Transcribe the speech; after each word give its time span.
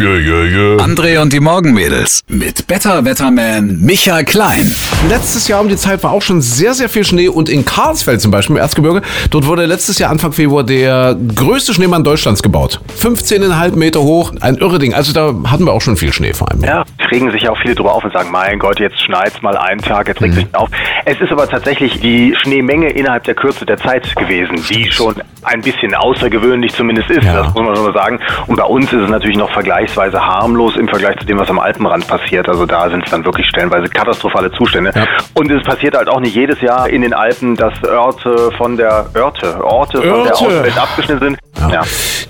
Ja, 0.00 0.16
ja, 0.16 0.44
ja. 0.44 0.76
André 0.76 1.20
und 1.20 1.32
die 1.32 1.40
Morgenmädels 1.40 2.20
mit 2.28 2.68
Better 2.68 3.04
Wetterman 3.04 3.80
Michael 3.80 4.24
Klein. 4.24 4.70
Letztes 5.08 5.48
Jahr 5.48 5.60
um 5.60 5.68
die 5.68 5.76
Zeit 5.76 6.04
war 6.04 6.12
auch 6.12 6.22
schon 6.22 6.40
sehr, 6.40 6.72
sehr 6.74 6.88
viel 6.88 7.04
Schnee 7.04 7.26
und 7.26 7.48
in 7.48 7.64
Karlsfeld 7.64 8.20
zum 8.20 8.30
Beispiel 8.30 8.54
im 8.54 8.62
Erzgebirge, 8.62 9.02
dort 9.30 9.46
wurde 9.46 9.66
letztes 9.66 9.98
Jahr 9.98 10.10
Anfang 10.10 10.32
Februar 10.32 10.62
der 10.62 11.16
größte 11.34 11.74
Schneemann 11.74 12.04
Deutschlands 12.04 12.44
gebaut. 12.44 12.80
15,5 13.02 13.74
Meter 13.74 14.00
hoch, 14.00 14.32
ein 14.40 14.56
irre 14.58 14.78
Ding. 14.78 14.94
Also 14.94 15.12
da 15.12 15.34
hatten 15.50 15.64
wir 15.64 15.72
auch 15.72 15.80
schon 15.80 15.96
viel 15.96 16.12
Schnee 16.12 16.32
vor 16.32 16.48
allem. 16.50 16.62
Ja, 16.62 16.84
regen 17.10 17.30
sich 17.30 17.48
auch 17.48 17.58
viele 17.58 17.74
drüber 17.74 17.94
auf 17.94 18.04
und 18.04 18.12
sagen, 18.12 18.30
mein 18.30 18.58
Gott, 18.58 18.78
jetzt 18.80 19.00
schneit's 19.02 19.40
mal 19.42 19.56
einen 19.56 19.80
Tag, 19.80 20.08
jetzt 20.08 20.20
regt 20.22 20.34
sich 20.34 20.46
auf. 20.54 20.68
Es 21.04 21.20
ist 21.20 21.30
aber 21.32 21.48
tatsächlich 21.48 22.00
die 22.00 22.34
Schneemenge 22.36 22.90
innerhalb 22.90 23.24
der 23.24 23.34
Kürze 23.34 23.64
der 23.66 23.76
Zeit 23.78 24.14
gewesen, 24.16 24.56
die 24.70 24.90
schon 24.90 25.14
ein 25.44 25.60
bisschen 25.62 25.94
außergewöhnlich 25.94 26.72
zumindest 26.74 27.10
ist, 27.10 27.24
Ja. 27.24 27.42
das 27.42 27.54
muss 27.54 27.62
man 27.64 27.74
schon 27.76 27.84
mal 27.86 27.92
sagen. 27.94 28.20
Und 28.46 28.56
bei 28.56 28.64
uns 28.64 28.92
ist 28.92 29.00
es 29.02 29.08
natürlich 29.08 29.36
noch 29.36 29.50
vergleichsweise 29.52 30.20
harmlos 30.24 30.76
im 30.76 30.88
Vergleich 30.88 31.16
zu 31.18 31.26
dem, 31.26 31.38
was 31.38 31.48
am 31.48 31.58
Alpenrand 31.58 32.06
passiert. 32.06 32.48
Also 32.48 32.66
da 32.66 32.88
sind 32.90 33.04
es 33.04 33.10
dann 33.10 33.24
wirklich 33.24 33.46
stellenweise 33.48 33.88
katastrophale 33.88 34.50
Zustände. 34.52 34.92
Ja. 34.94 35.06
Und 35.34 35.50
es 35.50 35.62
passiert 35.62 35.96
halt 35.96 36.08
auch 36.08 36.20
nicht 36.20 36.34
jedes 36.34 36.60
Jahr 36.60 36.88
in 36.88 37.02
den 37.02 37.14
Alpen, 37.14 37.54
dass 37.56 37.72
Orte 37.84 38.50
von 38.58 38.76
der 38.76 39.06
Örte, 39.14 39.64
Orte 39.64 40.02
von 40.02 40.24
der. 40.24 40.32
Außenwelt 40.34 40.78
abgeschnitten 40.78 41.20
sind. 41.20 41.38
Ja. 41.72 41.82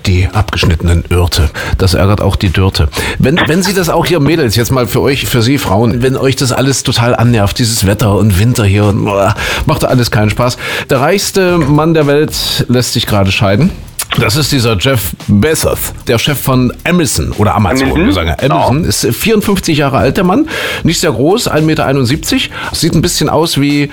Die 0.05 0.27
abgeschnittenen 0.31 1.03
Irrte. 1.09 1.49
Das 1.77 1.93
ärgert 1.93 2.21
auch 2.21 2.35
die 2.35 2.49
Dürte. 2.49 2.89
Wenn, 3.19 3.39
wenn 3.47 3.63
Sie 3.63 3.73
das 3.73 3.89
auch 3.89 4.05
hier, 4.05 4.19
Mädels, 4.19 4.55
jetzt 4.55 4.71
mal 4.71 4.87
für 4.87 5.01
euch, 5.01 5.25
für 5.25 5.41
Sie 5.41 5.57
Frauen, 5.57 6.01
wenn 6.01 6.15
euch 6.15 6.35
das 6.35 6.51
alles 6.51 6.83
total 6.83 7.15
annervt, 7.15 7.59
dieses 7.59 7.85
Wetter 7.85 8.15
und 8.15 8.39
Winter 8.39 8.65
hier, 8.65 8.85
und, 8.85 9.05
boah, 9.05 9.35
macht 9.65 9.85
alles 9.85 10.09
keinen 10.11 10.29
Spaß. 10.29 10.57
Der 10.89 11.01
reichste 11.01 11.57
Mann 11.57 11.93
der 11.93 12.07
Welt 12.07 12.65
lässt 12.67 12.93
sich 12.93 13.05
gerade 13.05 13.31
scheiden. 13.31 13.71
Das 14.17 14.35
ist 14.35 14.51
dieser 14.51 14.75
Jeff 14.77 15.13
Bezos, 15.27 15.93
der 16.07 16.17
Chef 16.17 16.41
von 16.41 16.73
Amazon 16.83 17.31
oder 17.33 17.55
Amazon. 17.55 17.87
Amazon? 17.87 18.05
Wir 18.05 18.13
sagen 18.13 18.29
ja 18.29 18.49
Amazon. 18.49 18.83
Ist 18.83 19.05
54 19.05 19.77
Jahre 19.77 19.97
alt, 19.97 20.17
der 20.17 20.23
Mann. 20.23 20.47
Nicht 20.83 20.99
sehr 20.99 21.11
groß, 21.11 21.49
1,71 21.49 21.61
Meter. 21.61 22.55
Sieht 22.73 22.95
ein 22.95 23.01
bisschen 23.01 23.29
aus 23.29 23.61
wie, 23.61 23.89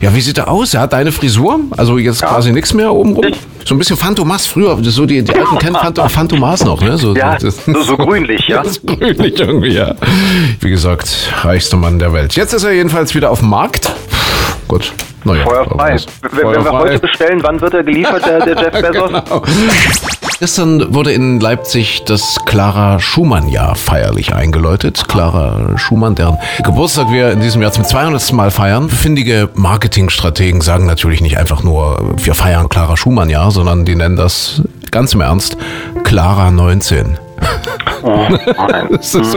ja, 0.00 0.14
wie 0.14 0.20
sieht 0.20 0.38
er 0.38 0.48
aus? 0.48 0.74
Er 0.74 0.82
hat 0.82 0.92
deine 0.92 1.12
Frisur, 1.12 1.60
also 1.76 1.98
jetzt 1.98 2.22
quasi 2.22 2.52
nichts 2.52 2.74
mehr 2.74 2.92
oben 2.92 3.14
rum. 3.14 3.24
So 3.68 3.74
ein 3.74 3.78
bisschen 3.78 3.98
Phantomas 3.98 4.46
früher, 4.46 4.78
so 4.82 5.04
die, 5.04 5.22
die 5.22 5.34
alten 5.34 5.58
kennen 5.58 5.76
Phantom, 5.76 6.08
Phantomas 6.18 6.64
noch, 6.64 6.80
ne? 6.80 6.96
So, 6.96 7.14
Ja, 7.14 7.36
das- 7.36 7.66
so, 7.66 7.82
so 7.82 7.96
grünlich, 7.98 8.48
ja. 8.48 8.62
das 8.62 8.80
grünlich 8.80 9.38
irgendwie, 9.38 9.74
ja. 9.74 9.94
Wie 10.60 10.70
gesagt, 10.70 11.10
reichster 11.42 11.76
Mann 11.76 11.98
der 11.98 12.14
Welt. 12.14 12.32
Jetzt 12.34 12.54
ist 12.54 12.64
er 12.64 12.72
jedenfalls 12.72 13.14
wieder 13.14 13.28
auf 13.30 13.40
dem 13.40 13.50
Markt. 13.50 13.92
Gut, 14.68 14.90
naja. 15.24 15.44
Feuerfrei. 15.44 15.92
was- 15.96 16.06
Wenn, 16.32 16.50
wenn 16.50 16.64
wir 16.64 16.72
heute 16.72 16.98
bestellen, 16.98 17.40
wann 17.42 17.60
wird 17.60 17.74
er 17.74 17.82
geliefert, 17.84 18.24
der, 18.24 18.40
der 18.46 18.56
Jeff 18.62 18.72
Bezos? 18.72 19.10
Genau. 19.10 19.42
Gestern 20.40 20.94
wurde 20.94 21.12
in 21.12 21.40
Leipzig 21.40 22.04
das 22.04 22.36
Clara 22.46 23.00
Schumann-Jahr 23.00 23.74
feierlich 23.74 24.34
eingeläutet. 24.34 25.08
Clara 25.08 25.76
Schumann, 25.76 26.14
deren 26.14 26.38
Geburtstag 26.62 27.10
wir 27.10 27.32
in 27.32 27.40
diesem 27.40 27.60
Jahr 27.60 27.72
zum 27.72 27.84
200. 27.84 28.32
Mal 28.32 28.52
feiern. 28.52 28.88
Findige 28.88 29.48
Marketingstrategen 29.54 30.60
sagen 30.60 30.86
natürlich 30.86 31.20
nicht 31.22 31.38
einfach 31.38 31.64
nur, 31.64 32.14
wir 32.18 32.36
feiern 32.36 32.68
Clara 32.68 32.96
Schumann-Jahr, 32.96 33.50
sondern 33.50 33.84
die 33.84 33.96
nennen 33.96 34.14
das 34.14 34.62
ganz 34.92 35.12
im 35.12 35.22
Ernst 35.22 35.56
Clara 36.04 36.52
19. 36.52 37.18
Oh, 38.02 38.26
nein. 38.70 38.88
Ist 38.90 39.14
das, 39.18 39.34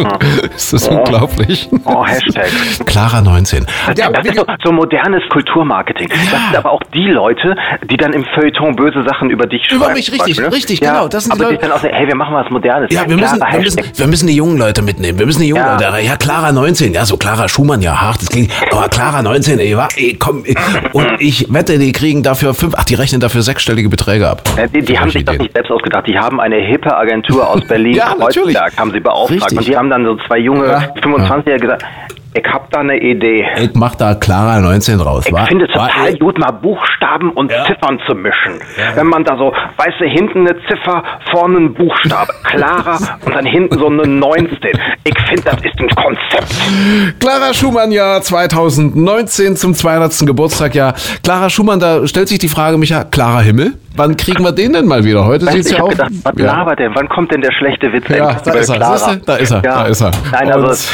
ist 0.56 0.74
das 0.74 0.88
unglaublich? 0.88 1.70
Oh, 1.86 2.06
Hashtag. 2.06 2.48
Clara 2.86 3.22
19. 3.22 3.66
Ja, 3.98 4.10
das 4.12 4.26
ist 4.26 4.36
so, 4.36 4.46
so 4.64 4.72
modernes 4.72 5.24
Kulturmarketing. 5.30 6.10
Das 6.10 6.20
sind 6.20 6.58
aber 6.58 6.72
auch 6.72 6.82
die 6.94 7.08
Leute, 7.08 7.56
die 7.90 7.98
dann 7.98 8.14
im 8.14 8.26
Feuilleton 8.36 8.76
böse 8.76 9.04
Sachen 9.08 9.30
über 9.30 9.46
dich 9.48 9.64
schreiben. 9.66 9.82
Über 9.84 9.94
mich, 9.94 10.12
richtig, 10.12 10.40
richtig, 10.52 10.80
ja, 10.82 10.94
genau, 10.94 11.08
das 11.08 11.24
sind 11.26 11.34
aber 11.34 11.46
die 11.46 11.52
Leute- 11.56 11.62
dann 11.68 11.72
auch 11.72 11.80
sagen, 11.82 11.94
hey, 11.96 12.08
wir 12.08 12.16
machen 12.16 12.34
was 12.36 12.50
Modernes. 12.50 12.90
Ja, 12.94 13.08
wir 13.08 13.18
müssen, 13.18 13.40
wir, 13.40 13.60
müssen, 13.60 13.82
wir 13.96 14.08
müssen 14.08 14.28
die 14.28 14.36
jungen 14.36 14.58
Leute 14.58 14.82
mitnehmen. 14.82 15.18
Wir 15.20 15.26
müssen 15.26 15.42
die 15.42 15.48
jungen 15.50 15.64
Ja. 15.64 15.74
Leute. 15.92 16.06
Ja, 16.06 16.16
Clara 16.18 16.52
19. 16.52 16.94
Ja, 16.94 17.06
so 17.06 17.18
Clara 17.18 17.48
Schumann, 17.48 17.82
ja, 17.82 18.00
hart. 18.00 18.22
Das 18.22 18.30
klingt, 18.30 18.52
aber 18.72 18.88
Clara 18.90 19.22
19, 19.22 19.60
ey, 19.60 19.76
wa, 19.78 19.88
ey, 19.96 20.16
komm. 20.20 20.44
Ey. 20.46 20.56
Und 20.94 21.08
ich 21.20 21.52
wette, 21.54 21.78
die 21.80 21.92
kriegen 21.92 22.24
dafür 22.24 22.54
fünf, 22.54 22.74
ach, 22.78 22.84
die 22.86 22.96
rechnen 22.96 23.22
dafür 23.22 23.42
sechsstellige 23.42 23.90
Beträge 23.90 24.28
ab. 24.30 24.42
Ja, 24.58 24.68
die, 24.68 24.82
die 24.82 24.98
haben 25.00 25.10
sich 25.10 25.24
das 25.26 25.36
Ideen. 25.36 25.44
nicht 25.46 25.54
selbst 25.54 25.72
ausgedacht. 25.72 26.08
Die 26.08 26.18
haben 26.18 26.40
eine 26.40 26.58
hippe 26.58 26.96
Agentur 26.96 27.48
aus 27.50 27.62
Berlin, 27.66 27.94
Ja, 27.96 28.16
natürlich. 28.18 28.51
Kreuzberg, 28.54 28.78
haben 28.80 28.92
sie 28.92 29.00
beauftragt. 29.00 29.42
Richtig. 29.44 29.58
Und 29.58 29.68
die 29.68 29.78
haben 29.78 29.90
dann 29.90 30.06
so 30.06 30.16
zwei 30.28 30.38
junge 30.40 30.68
Ja. 30.68 30.80
25er 31.02 31.58
gesagt, 31.60 31.86
ich 32.34 32.46
hab 32.46 32.70
da 32.72 32.80
eine 32.80 32.98
Idee. 32.98 33.46
Ich 33.60 33.74
mach 33.74 33.96
da 33.96 34.16
Clara 34.16 34.60
19 34.60 35.00
raus, 35.02 35.26
Ich 35.28 35.34
wa? 35.34 35.46
finde 35.46 35.66
es 35.66 35.76
Wa, 35.76 35.88
total 35.88 36.08
ey. 36.08 36.18
gut, 36.18 36.38
mal 36.38 36.52
Buchstaben 36.52 37.32
und 37.32 37.52
Ja. 37.52 37.66
Ziffern 37.66 38.00
zu 38.08 38.16
mischen. 38.16 38.62
Wenn 38.96 39.08
man 39.08 39.24
da 39.24 39.36
so, 39.38 39.52
weißt 39.78 40.00
du, 40.00 40.06
hinten 40.06 40.48
eine 40.48 40.56
Ziffer, 40.68 41.04
vorne 41.32 41.58
ein 41.58 41.74
Buchstabe, 41.74 42.32
klarer 42.44 42.98
und 43.26 43.36
dann 43.36 43.46
hinten 43.46 43.78
so 43.78 43.88
eine 43.88 44.08
19. 44.08 44.58
Ich 45.04 45.20
finde, 45.28 45.44
das 45.44 45.56
ist 45.66 45.80
ein 45.80 45.90
Konzept. 45.90 47.20
Clara 47.20 47.54
Schumann, 47.54 47.92
Jahr 47.92 48.22
2019 48.22 49.56
zum 49.56 49.74
200. 49.74 50.26
Geburtstag, 50.26 50.76
ja. 50.76 50.94
Clara 51.24 51.50
Schumann, 51.50 51.80
da 51.80 52.06
stellt 52.08 52.28
sich 52.30 52.40
die 52.40 52.48
Frage, 52.50 52.78
Micha, 52.78 53.04
Clara 53.04 53.42
Himmel? 53.42 53.74
Wann 53.98 54.16
kriegen 54.16 54.42
wir 54.42 54.54
den 54.54 54.72
denn 54.72 54.86
mal 54.88 55.04
wieder? 55.04 55.26
Heute 55.26 55.46
du, 55.48 55.58
ich 55.58 55.70
ja 55.70 55.82
auch. 55.84 55.90
gedacht, 55.90 56.12
was 56.24 56.34
ja. 56.38 56.46
labert 56.46 56.80
der? 56.80 56.92
Wann 56.96 57.10
kommt 57.10 57.30
denn 57.34 57.42
der 57.42 57.52
schlechte 57.52 57.92
Witz 57.92 58.06
Ja, 58.08 58.38
da 58.42 58.54
ist 58.54 58.70
er. 58.70 58.76
Clara? 58.78 59.16
Da 59.26 59.36
ist 59.36 59.52
er. 59.52 59.58
Ja. 59.58 59.62
Da 59.62 59.86
ist 59.88 60.02
er. 60.02 60.12
Nein, 60.32 60.52
also, 60.54 60.90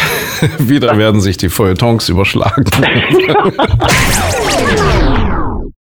wieder 0.59 0.97
werden 0.97 1.21
sich 1.27 1.37
die 1.37 1.49
Feuilletons 1.49 2.07
überschlagen. 2.07 2.63